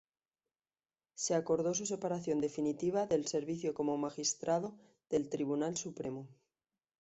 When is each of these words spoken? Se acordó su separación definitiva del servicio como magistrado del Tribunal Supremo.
Se 1.13 1.35
acordó 1.35 1.75
su 1.75 1.85
separación 1.85 2.41
definitiva 2.41 3.05
del 3.05 3.27
servicio 3.27 3.75
como 3.75 3.99
magistrado 3.99 4.73
del 5.11 5.29
Tribunal 5.29 5.77
Supremo. 5.77 6.27